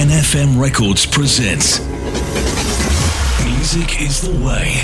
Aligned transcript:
NFM 0.00 0.58
Records 0.58 1.04
presents 1.04 1.78
Music 3.44 4.00
is 4.00 4.22
the 4.22 4.32
Way. 4.42 4.80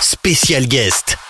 Spécial 0.00 0.64
guest. 0.68 1.27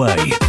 Way. 0.00 0.39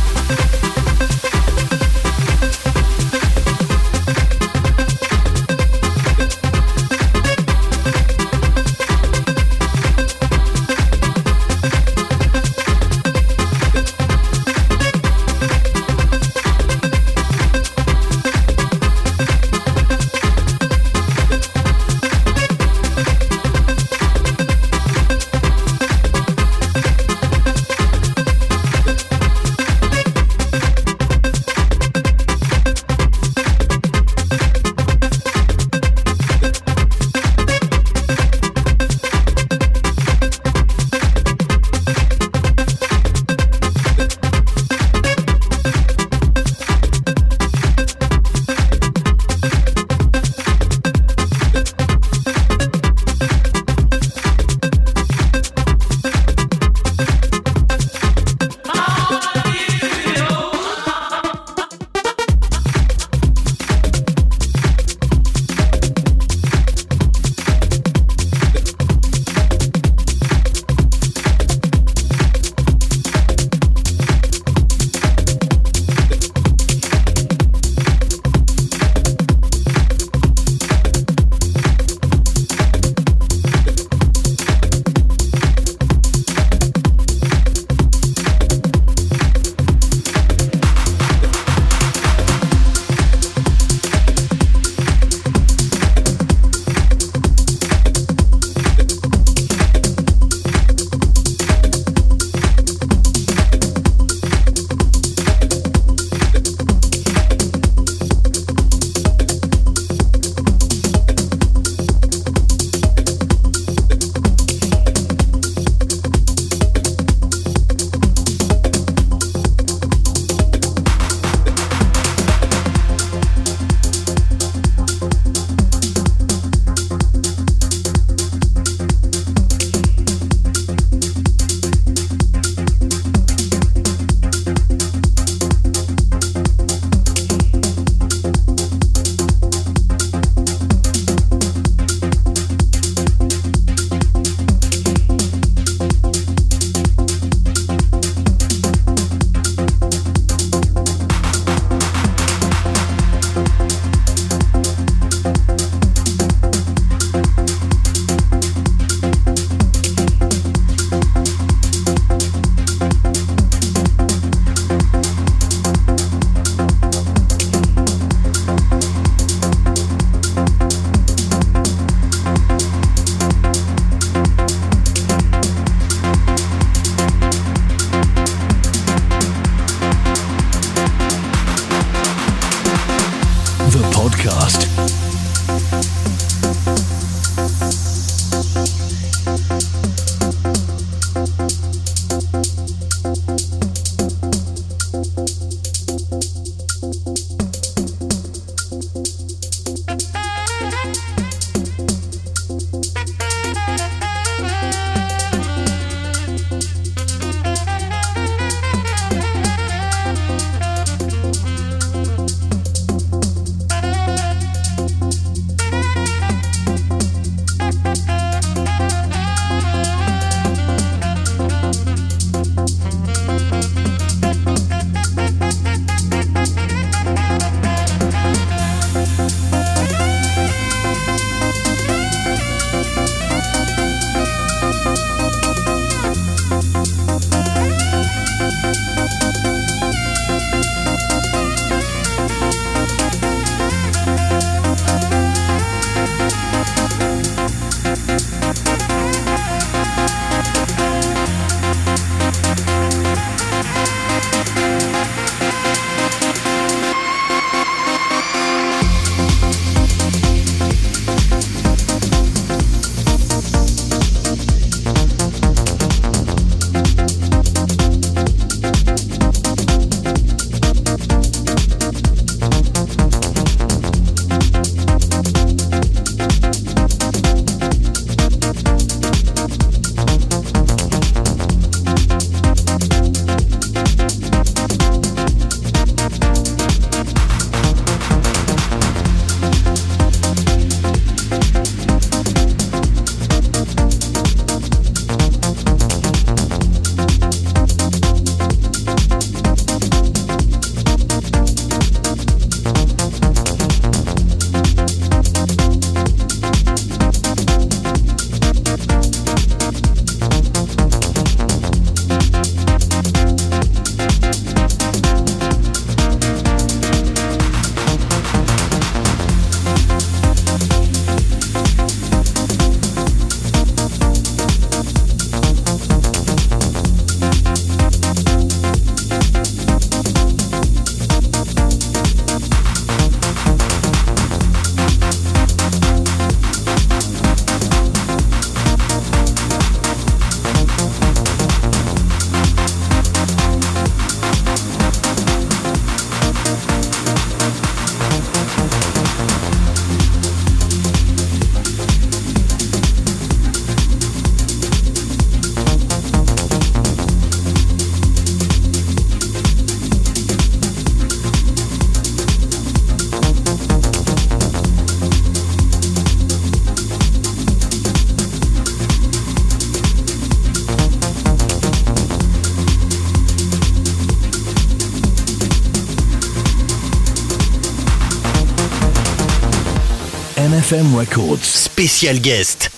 Records. 381.01 381.43
Spécial 381.43 382.19
guest. 382.19 382.70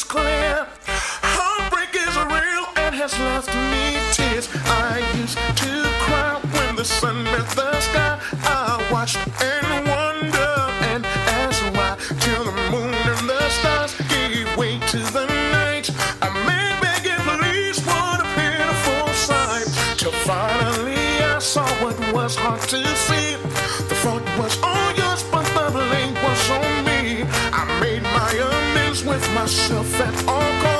is 0.00 0.04
clear. 0.04 0.66
Heartbreak 1.36 1.92
is 1.94 2.14
real 2.36 2.66
and 2.76 2.94
has 2.94 3.12
left 3.18 3.52
me 3.72 3.84
tears. 4.16 4.48
I 4.66 4.98
used 5.20 5.38
to 5.62 5.72
cry 6.04 6.40
when 6.54 6.76
the 6.76 6.84
sun 6.84 7.24
met 7.24 7.48
the 7.60 7.72
sky. 7.80 8.18
I 8.44 8.88
watched 8.92 9.20
and 9.42 9.68
wondered 9.92 10.72
and 10.90 11.04
asked 11.42 11.64
why 11.76 11.90
till 12.20 12.44
the 12.44 12.56
moon 12.72 12.94
and 13.12 13.28
the 13.28 13.42
stars 13.58 13.92
gave 14.08 14.46
way 14.56 14.78
to 14.92 14.98
the 15.16 15.26
night. 15.56 15.86
I 16.22 16.28
may 16.46 16.64
made 16.64 16.76
begging 16.84 17.24
please 17.26 17.78
what 17.86 18.20
a 18.24 18.28
pitiful 18.36 19.06
sight. 19.28 19.68
Till 19.98 20.16
finally 20.28 21.04
I 21.34 21.38
saw 21.40 21.66
what 21.82 21.96
was 22.14 22.36
hard 22.36 22.62
to 22.72 22.80
see. 23.06 23.36
The 23.88 23.96
fault 24.02 24.24
was 24.38 24.54
on. 24.62 24.89
myself 29.34 30.00
at 30.00 30.28
all 30.28 30.62
costs. 30.62 30.79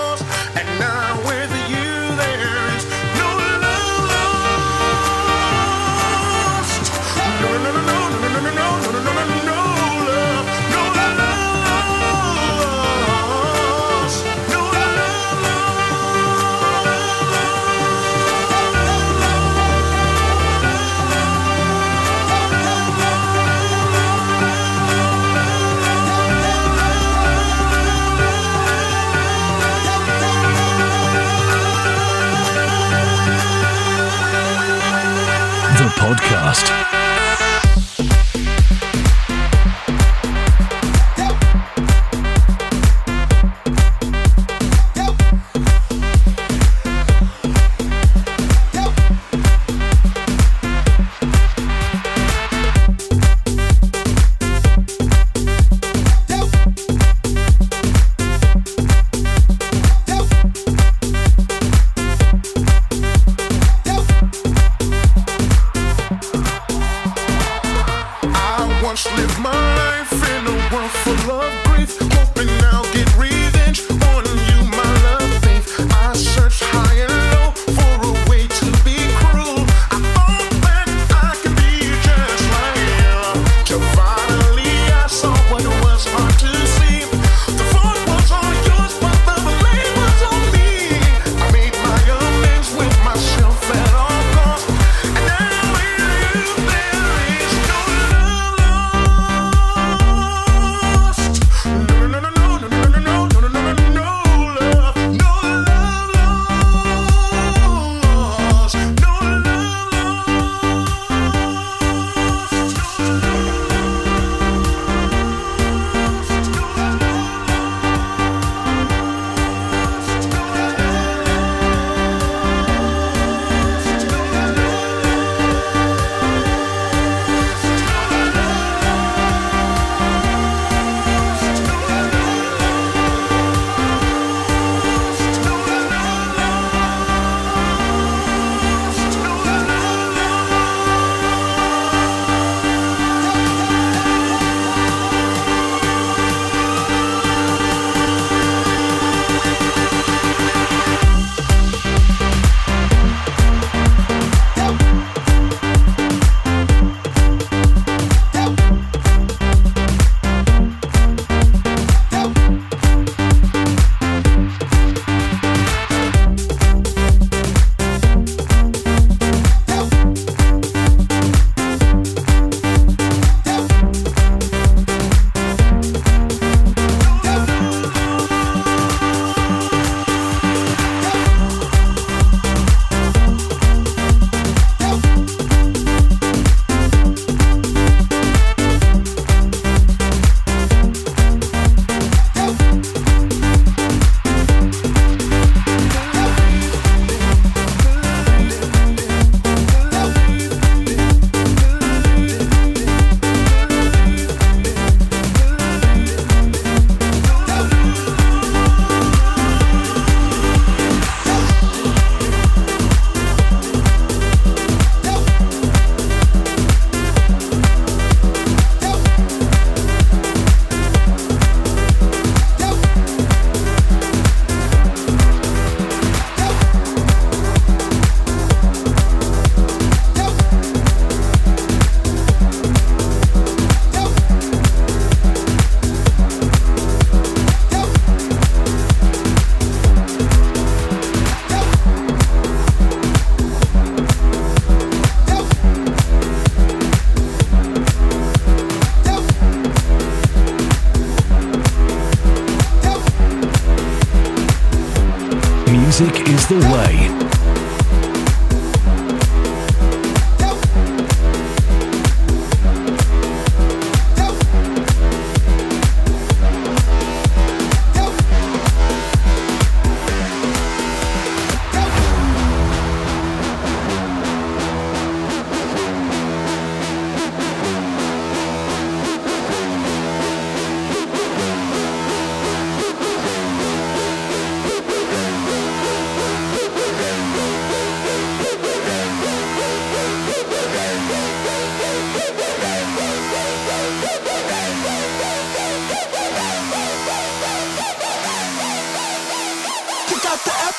Podcast. 36.50 37.29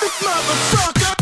motherfucker. 0.10 1.21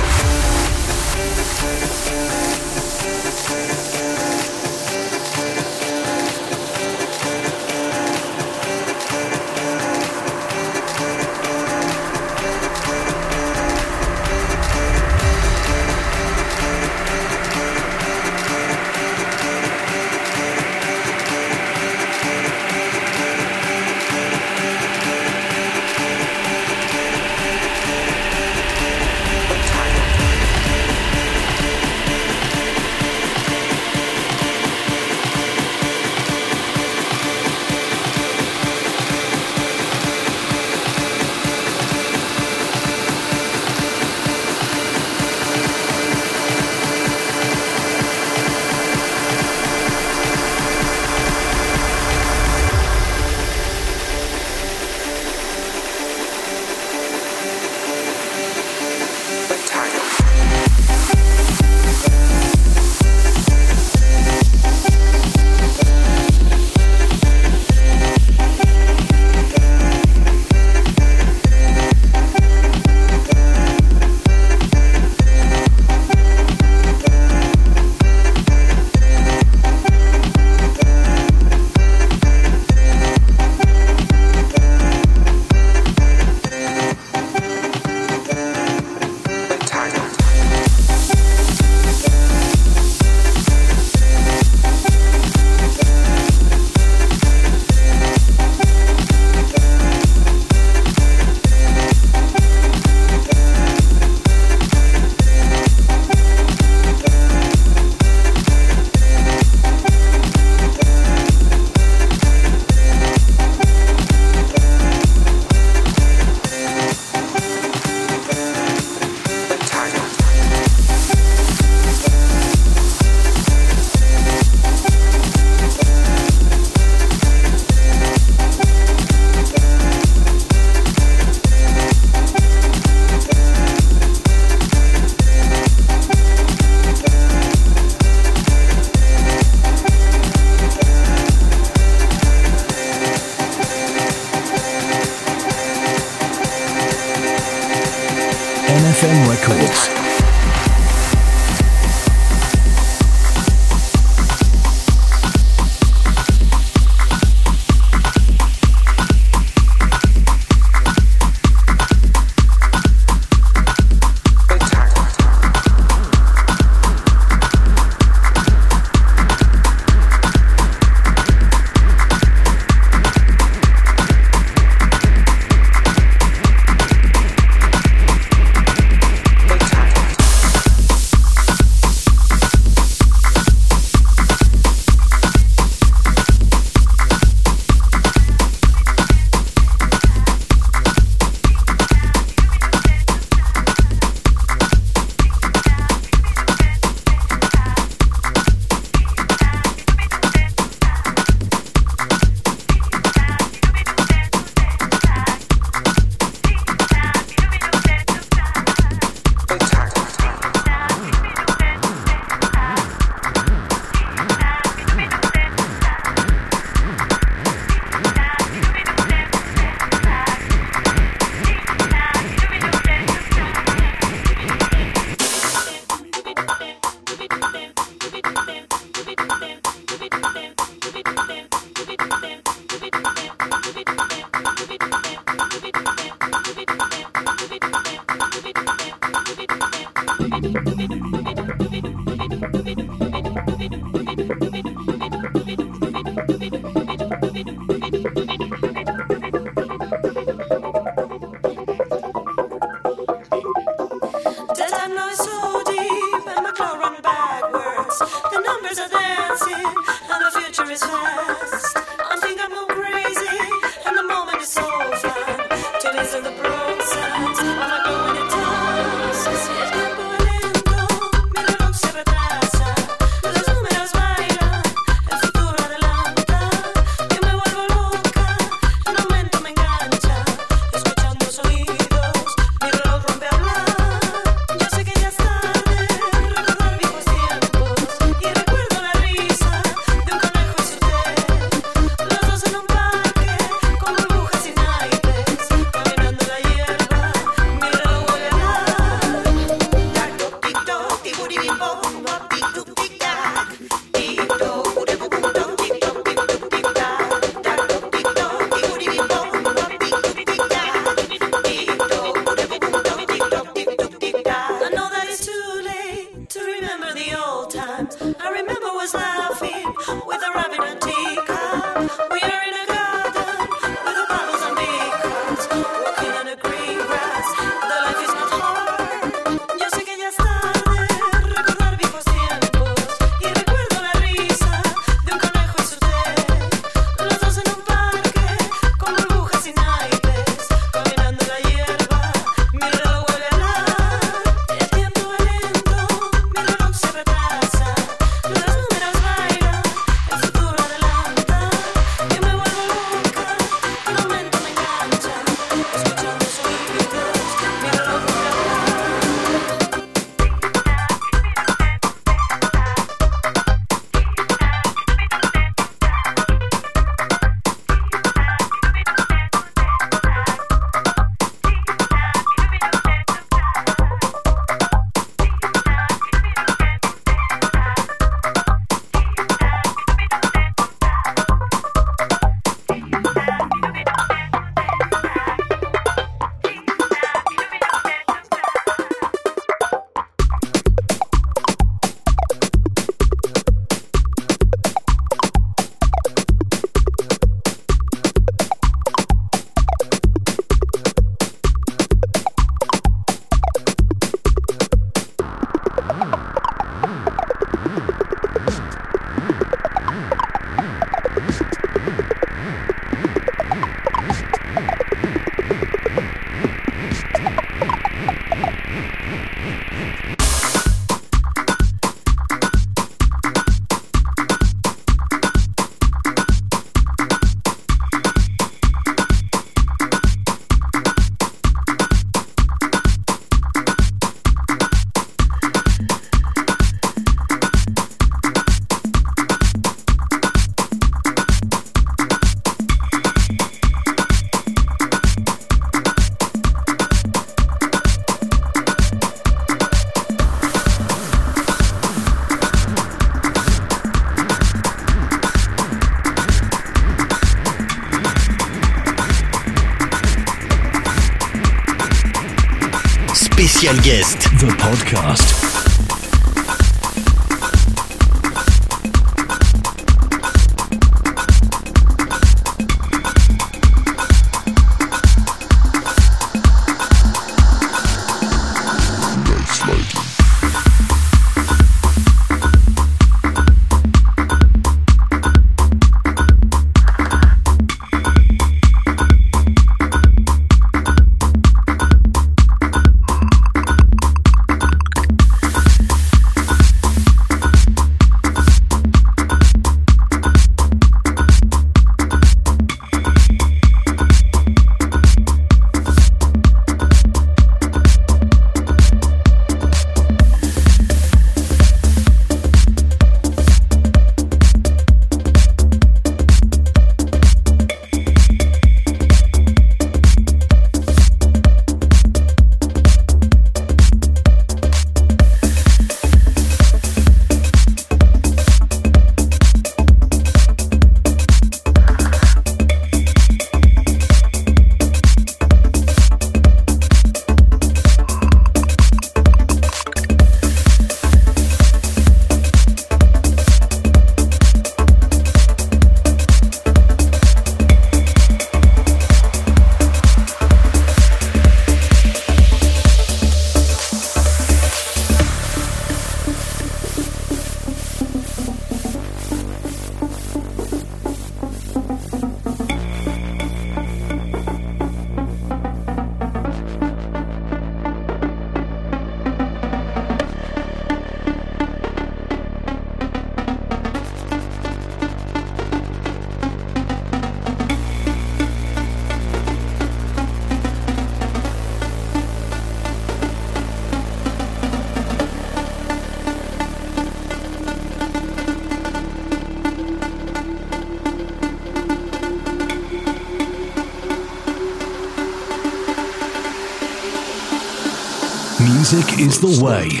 Is 599.21 599.39
the 599.39 599.63
way. 599.63 600.00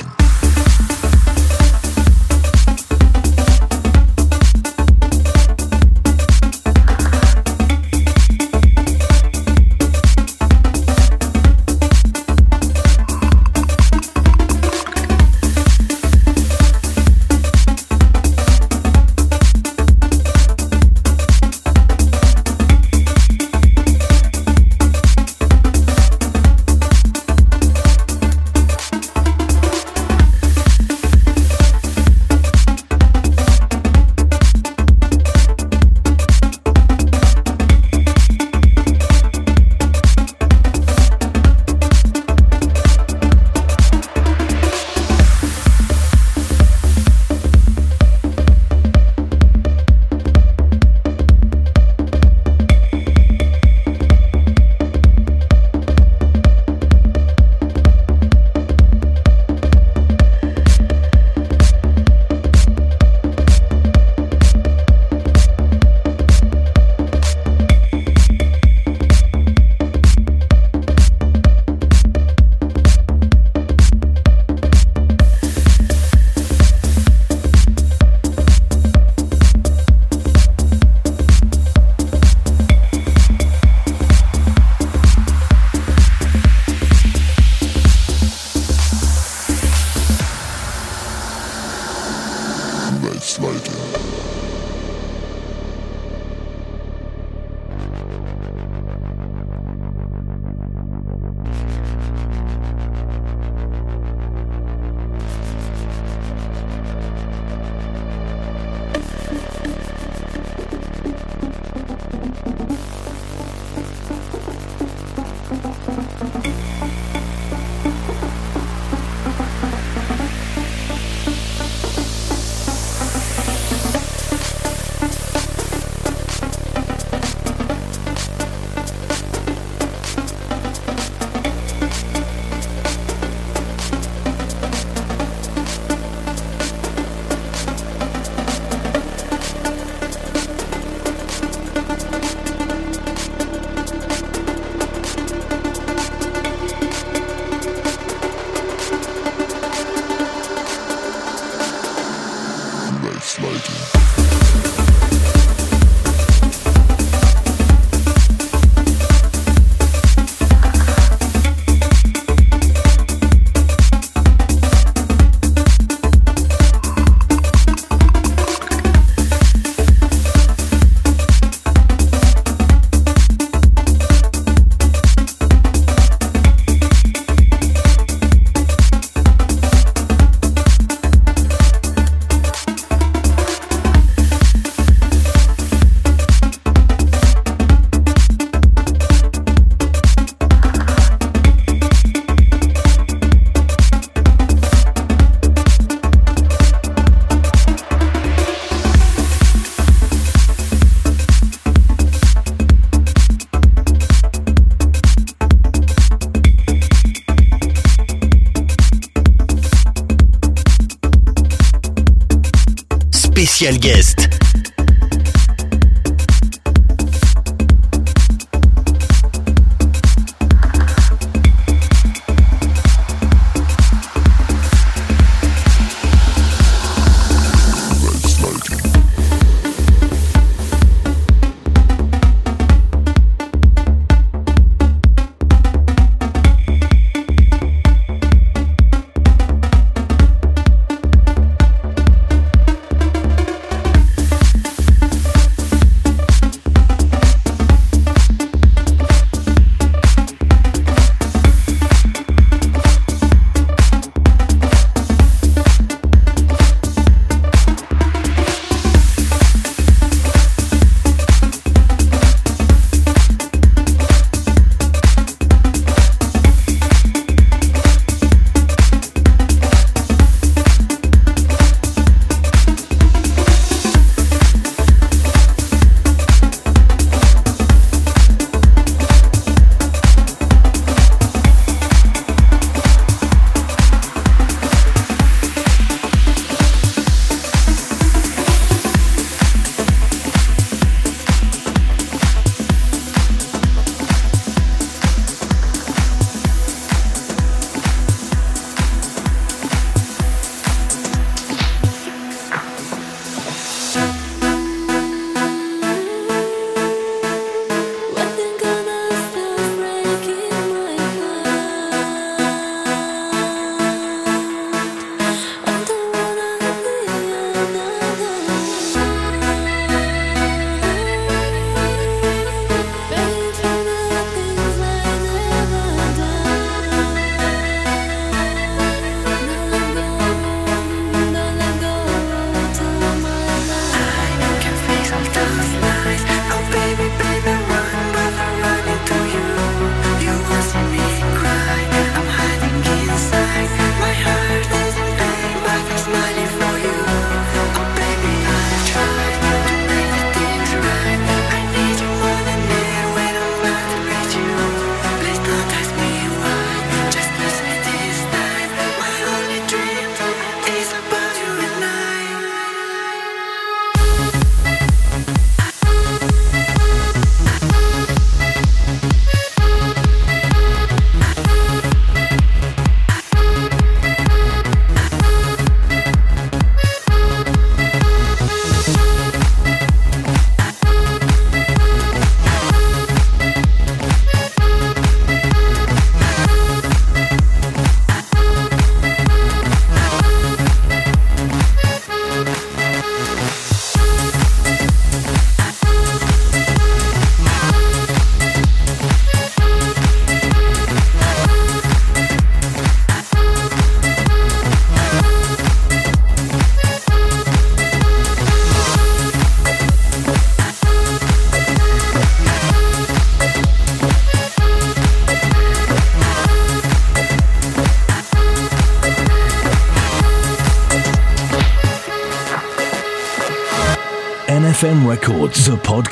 Spécial 213.61 213.77
guest. 213.77 214.10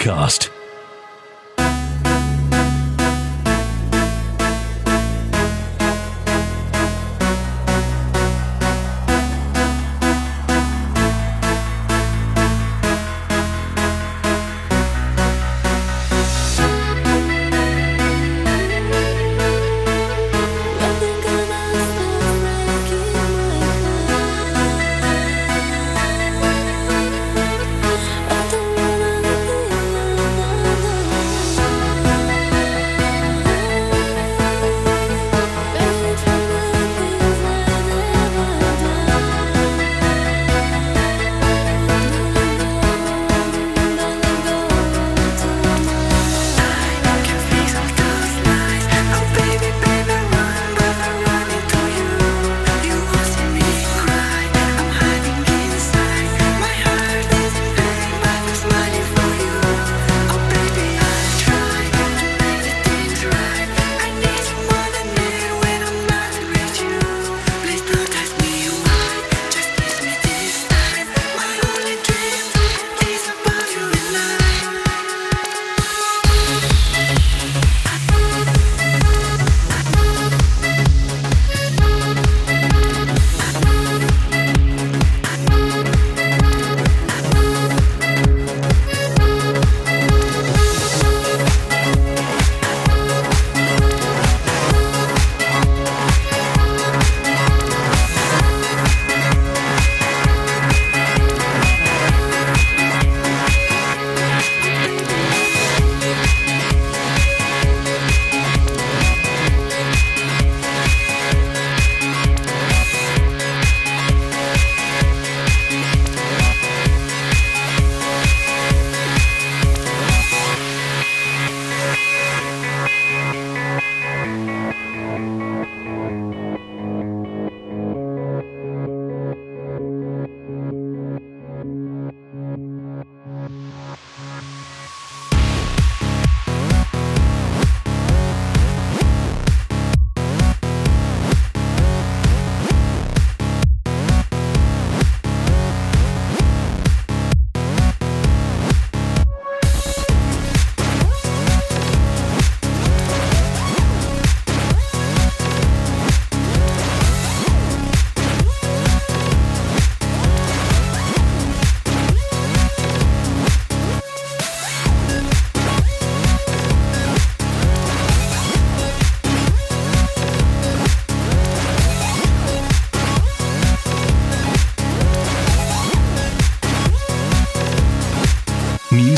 Podcast. 0.10 0.39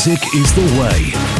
Music 0.03 0.33
is 0.33 0.51
the 0.55 0.79
way. 0.79 1.30